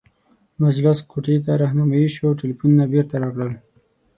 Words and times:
مجلس 0.63 0.97
کوټې 1.11 1.35
ته 1.45 1.51
رهنمايي 1.61 2.09
شوو 2.15 2.29
او 2.29 2.37
ټلفونونه 2.39 2.83
یې 2.85 2.91
بیرته 2.93 3.15
راکړل. 3.23 3.51